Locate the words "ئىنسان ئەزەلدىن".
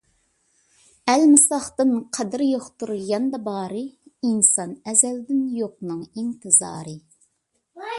4.31-5.49